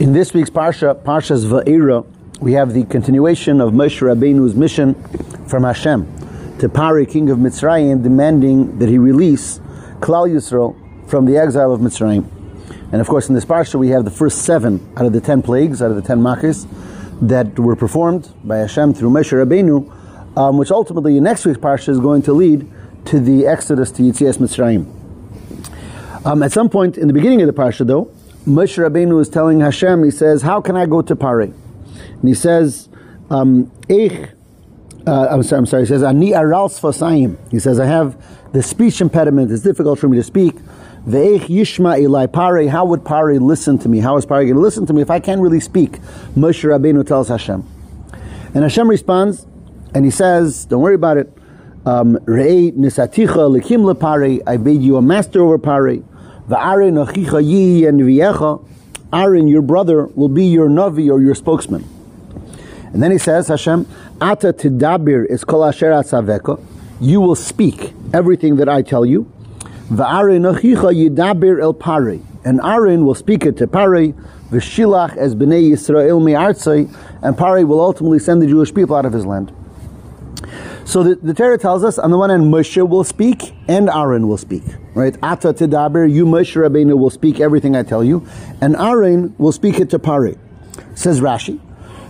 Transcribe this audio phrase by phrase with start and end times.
[0.00, 2.04] In this week's Parsha, Parsha's Va'era,
[2.40, 4.94] we have the continuation of Moshe Rabbeinu's mission
[5.46, 9.60] from Hashem to Pari, king of Mitzrayim, demanding that he release
[10.00, 10.74] Klal Yisrael
[11.08, 12.28] from the exile of Mitzrayim.
[12.90, 15.42] And of course, in this Parsha, we have the first seven out of the ten
[15.42, 16.66] plagues, out of the ten Machis,
[17.20, 21.90] that were performed by Hashem through Moshe Rabbeinu, um, which ultimately in next week's Parsha
[21.90, 22.68] is going to lead
[23.04, 26.26] to the exodus to Yitzias Mitzrayim.
[26.26, 28.10] Um, at some point in the beginning of the Parsha, though,
[28.46, 31.46] Moshe Rabbeinu is telling Hashem, he says, How can I go to Pari?
[31.46, 32.90] And he says,
[33.30, 37.38] um, uh, I'm, sorry, I'm sorry, he says, Ani aral sfasayim.
[37.50, 38.22] He says, I have
[38.52, 40.56] the speech impediment, it's difficult for me to speak.
[41.06, 44.00] Ve'ech yishma elai Pari, how would Pari listen to me?
[44.00, 45.92] How is Pari going to listen to me if I can't really speak?
[46.36, 47.66] Moshe Rabbeinu tells Hashem.
[48.54, 49.46] And Hashem responds,
[49.94, 51.32] and he says, Don't worry about it.
[51.86, 52.72] Um, I
[54.56, 55.58] made you a master over
[56.48, 56.90] Pari.
[59.12, 61.88] Aaron, your brother, will be your navi or your spokesman.
[62.92, 63.86] And then he says, Hashem,
[64.20, 66.60] Ata tidabir is kol asher atzaveka.
[67.00, 69.30] You will speak everything that I tell you.
[69.88, 72.22] Va'arin yidabir el pari.
[72.44, 74.12] And Aaron will speak it to Pari,
[74.50, 79.12] v'shilach as bnei Yisrael mi'artzai, and Pari will ultimately send the Jewish people out of
[79.12, 79.52] his land.
[80.84, 84.28] So the, the Torah tells us, on the one hand, Moshe will speak and Aaron
[84.28, 84.62] will speak.
[84.94, 85.16] Right?
[85.22, 88.26] Ata tedaber, you Moshe Rabbeinu will speak everything I tell you,
[88.60, 90.36] and Aaron will speak it to Pari.
[90.94, 91.58] Says Rashi,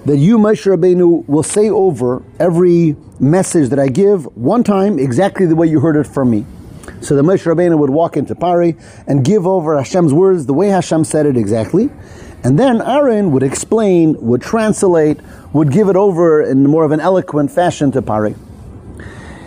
[0.06, 5.46] that you Moshe Rabbeinu will say over every message that I give one time exactly
[5.46, 6.44] the way you heard it from me.
[7.00, 10.68] So the Moshe Rabbeinu would walk into Pari and give over Hashem's words the way
[10.68, 11.90] Hashem said it exactly.
[12.42, 15.20] And then Aaron would explain, would translate,
[15.52, 18.34] would give it over in more of an eloquent fashion to Pari.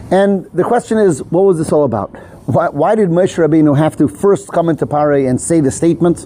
[0.09, 2.15] And the question is, what was this all about?
[2.47, 6.25] Why, why did Moshe Rabbeinu have to first come into Pare and say the statement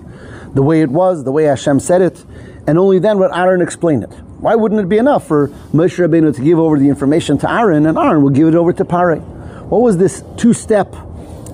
[0.53, 2.23] the way it was, the way Hashem said it,
[2.67, 4.11] and only then would Aaron explain it?
[4.39, 7.87] Why wouldn't it be enough for Moshe Rabbeinu to give over the information to Aaron,
[7.87, 9.15] and Aaron will give it over to Pare?
[9.15, 10.95] What was this two-step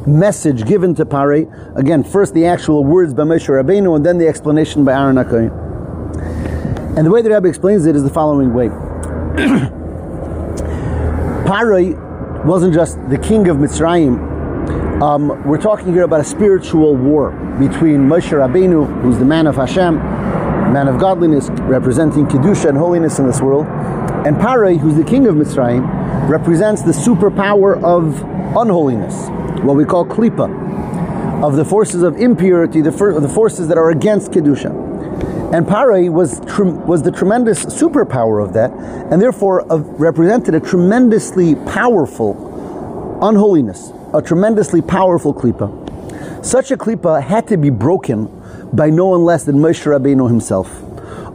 [0.06, 1.48] message given to Pare?
[1.78, 6.98] Again, first the actual words by Moshe Rabbeinu, and then the explanation by Aaron HaKohen.
[6.98, 8.68] And the way the Rebbe explains it is the following way.
[11.48, 12.06] Pare
[12.47, 15.02] wasn't just the king of Mitzrayim.
[15.02, 19.58] Um, we're talking here about a spiritual war between Moshe Rabbeinu, who's the man of
[19.58, 23.66] Hashem, man of godliness, representing Kedusha and holiness in this world,
[24.25, 28.24] and Parai, who's the king of Mitzrayim, represents the superpower of
[28.56, 29.28] unholiness,
[29.63, 33.90] what we call Klippa, of the forces of impurity, the, for, the forces that are
[33.90, 34.88] against Kedusha.
[35.53, 36.41] And Parai was,
[36.85, 38.69] was the tremendous superpower of that,
[39.12, 46.46] and therefore uh, represented a tremendously powerful unholiness, a tremendously powerful klipa.
[46.46, 48.30] Such a klipa had to be broken
[48.74, 50.84] by no one less than Moshe Rabbeinu himself.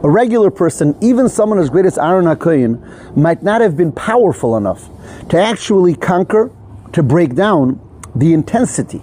[0.03, 4.55] A regular person, even someone as great as Aaron HaKoyin, might not have been powerful
[4.55, 4.89] enough
[5.29, 6.51] to actually conquer,
[6.91, 7.79] to break down
[8.13, 9.01] the intensity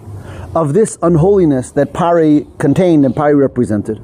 [0.54, 4.00] of this unholiness that Pari contained and Pari represented.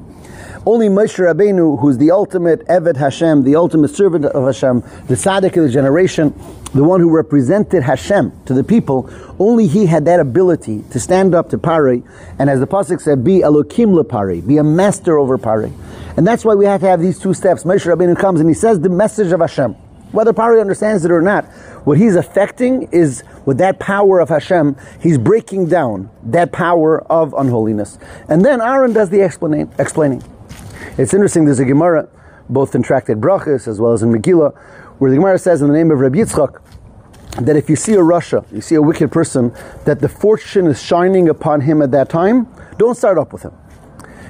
[0.67, 5.55] Only Moshe Rabbeinu, who's the ultimate Eved Hashem, the ultimate servant of Hashem, the tzaddik
[5.55, 6.33] of the generation,
[6.73, 11.33] the one who represented Hashem to the people, only he had that ability to stand
[11.33, 12.03] up to Pari,
[12.37, 15.71] and as the pasuk said, be Elokim lepari, be a master over Pari.
[16.17, 17.63] And that's why we have to have these two steps.
[17.63, 19.71] Moshe Rabbeinu comes and he says the message of Hashem.
[20.11, 21.45] Whether Pari understands it or not,
[21.85, 27.33] what he's affecting is with that power of Hashem, he's breaking down that power of
[27.35, 27.97] unholiness.
[28.27, 30.23] And then Aaron does the explaining.
[30.97, 32.07] It's interesting, there's a Gemara,
[32.49, 34.57] both in Tractate Brachas as well as in Megillah,
[34.99, 36.61] where the Gemara says in the name of Rabbi Yitzchak,
[37.45, 39.53] that if you see a rasha, you see a wicked person,
[39.85, 42.47] that the fortune is shining upon him at that time,
[42.77, 43.53] don't start up with him.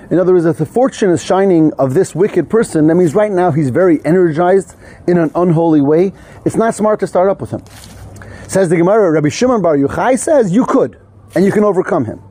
[0.09, 3.31] In other words, if the fortune is shining of this wicked person, that means right
[3.31, 4.75] now he's very energized
[5.05, 6.13] in an unholy way.
[6.45, 7.63] It's not smart to start up with him.
[8.47, 10.97] Says the Gemara, Rabbi Shimon Bar Yochai says you could,
[11.35, 12.21] and you can overcome him.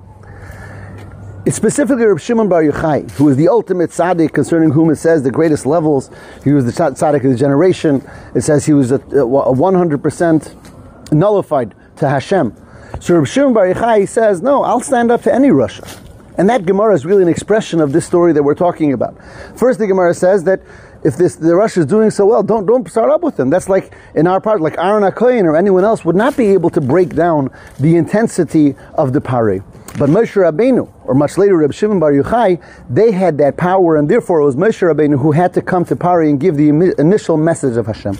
[1.46, 5.22] It's specifically Reb Shimon Bar Yochai, who is the ultimate tzaddik concerning whom it says
[5.22, 6.10] the greatest levels.
[6.42, 8.04] He was the tzaddik of the generation.
[8.34, 12.52] It says he was a, a 100% nullified to Hashem.
[12.98, 16.00] So Reb Shimon Bar Yochai says, no, I'll stand up to any rasha.
[16.36, 19.16] And that Gemara is really an expression of this story that we're talking about.
[19.56, 20.62] First, the Gemara says that
[21.04, 23.50] if this the rasha is doing so well, don't don't start up with them.
[23.50, 26.70] That's like in our part, like Aaron HaKoyin or anyone else would not be able
[26.70, 29.62] to break down the intensity of the pari.
[29.98, 34.10] But Moshe Rabbeinu, or much later Reb Shimon Bar Yochai, they had that power, and
[34.10, 37.38] therefore it was Moshe Rabbeinu who had to come to Pari and give the initial
[37.38, 38.18] message of Hashem.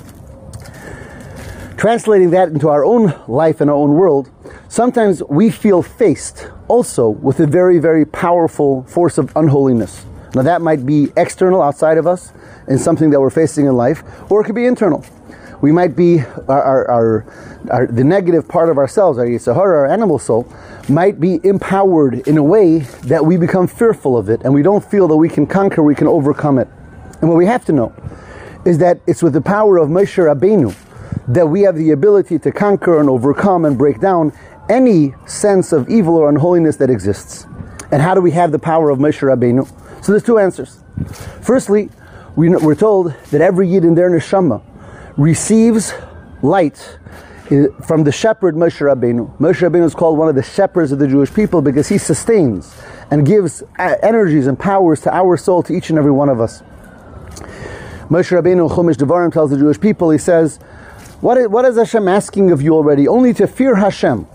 [1.76, 4.30] Translating that into our own life and our own world,
[4.68, 10.06] sometimes we feel faced also with a very, very powerful force of unholiness.
[10.34, 12.32] Now that might be external, outside of us,
[12.66, 15.04] and something that we're facing in life, or it could be internal.
[15.60, 17.26] We might be our, our, our,
[17.70, 20.52] our the negative part of ourselves, our Yetzer Hara, our animal soul,
[20.88, 24.84] might be empowered in a way that we become fearful of it and we don't
[24.84, 26.68] feel that we can conquer, we can overcome it.
[27.20, 27.94] And what we have to know
[28.64, 30.74] is that it's with the power of Moshe Rabbeinu
[31.28, 34.32] that we have the ability to conquer and overcome and break down
[34.68, 37.46] any sense of evil or unholiness that exists.
[37.90, 39.66] And how do we have the power of Moshe Rabbeinu?
[40.04, 40.82] So there's two answers.
[41.40, 41.90] Firstly,
[42.36, 44.62] we, are told that every yid in their neshama
[45.16, 45.92] receives
[46.42, 46.98] light
[47.86, 49.36] from the shepherd Moshe Rabbeinu.
[49.38, 52.76] Moshe Rabbeinu is called one of the shepherds of the Jewish people because he sustains
[53.10, 56.62] and gives energies and powers to our soul, to each and every one of us.
[58.08, 60.58] Moshe Rabbeinu Chumash Devarim tells the Jewish people, he says,
[61.20, 63.08] what is, what is Hashem asking of you already?
[63.08, 64.26] Only to fear Hashem.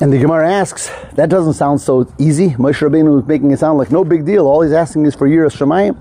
[0.00, 2.50] And the Gemara asks, that doesn't sound so easy.
[2.50, 4.46] Moshe Rabbeinu is making it sound like no big deal.
[4.46, 5.98] All he's asking is for Yiras Shemayim.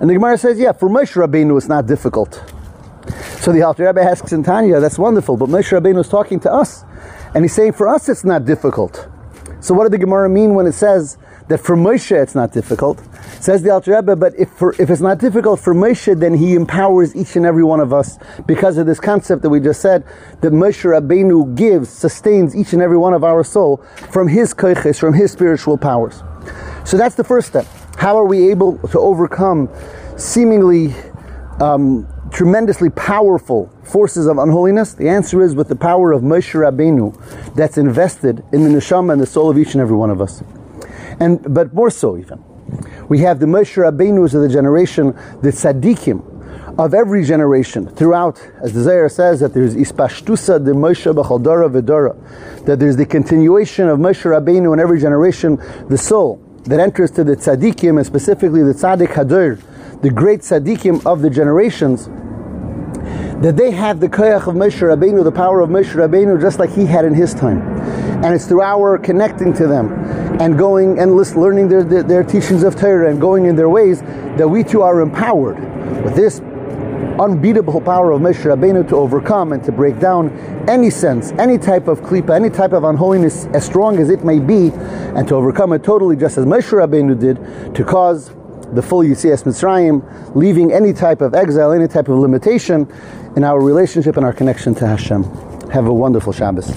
[0.00, 2.42] And the Gemara says, yeah, for Moshe Rabbeinu it's not difficult.
[3.46, 6.52] So the Alter Rebbe asks in Tanya, that's wonderful, but Moshe Rabbeinu is talking to
[6.52, 6.82] us.
[7.32, 9.08] And he's saying for us it's not difficult.
[9.60, 11.16] So what did the Gemara mean when it says
[11.46, 13.00] that for Moshe it's not difficult?
[13.38, 16.54] Says the Alter Rebbe, but if, for, if it's not difficult for Moshe, then he
[16.56, 20.02] empowers each and every one of us because of this concept that we just said,
[20.40, 23.76] that Moshe Rabbeinu gives, sustains each and every one of our soul
[24.10, 26.20] from his koiches, from his spiritual powers.
[26.84, 27.66] So that's the first step.
[27.96, 29.70] How are we able to overcome
[30.16, 30.96] seemingly
[31.60, 34.94] um, tremendously powerful forces of unholiness?
[34.94, 39.22] The answer is with the power of Moshe Rabbeinu that's invested in the neshama and
[39.22, 40.42] the soul of each and every one of us.
[41.20, 42.44] And but more so even.
[43.08, 45.12] We have the Moshe Rabbeinus of the generation,
[45.42, 51.12] the tzaddikim of every generation throughout, as the Zohar says, that there's ispashtusa de Moshe
[51.14, 55.58] b'chaldara v'dara, that there's the continuation of Moshe Rabbeinu in every generation,
[55.88, 59.62] the soul that enters to the tzaddikim, and specifically the tzaddik hador,
[60.02, 62.08] the great tzaddikim of the generations,
[63.42, 66.70] that they have the koyach of Moshe Rabbeinu, the power of Moshe Rabbeinu, just like
[66.70, 67.60] he had in his time.
[68.24, 69.92] And it's through our connecting to them
[70.40, 74.00] and going and learning their, their, their teachings of Torah and going in their ways
[74.00, 75.58] that we too are empowered
[76.02, 76.40] with this
[77.20, 80.30] unbeatable power of Moshe Rabbeinu to overcome and to break down
[80.68, 84.38] any sense, any type of klipa, any type of unholiness, as strong as it may
[84.38, 84.70] be,
[85.14, 88.30] and to overcome it totally, just as Moshe Rabbeinu did, to cause
[88.74, 92.90] the full Yitzias Mitzrayim, leaving any type of exile, any type of limitation
[93.36, 95.22] in our relationship and our connection to Hashem.
[95.70, 96.72] Have a wonderful Shabbos.